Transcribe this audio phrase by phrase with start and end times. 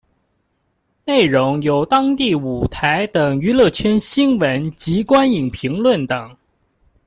[1.05, 6.35] 内容有当地舞台等娱乐圈新闻及观影评论等。